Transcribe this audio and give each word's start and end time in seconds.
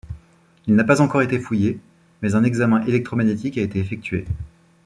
Il 0.65 0.73
n'a 0.73 0.83
pas 0.83 0.99
encore 0.99 1.21
été 1.21 1.37
fouillé, 1.39 1.79
mais 2.23 2.33
un 2.33 2.43
examen 2.43 2.81
électromagnétique 2.87 3.59
a 3.59 3.61
été 3.61 3.77
effectué. 3.77 4.25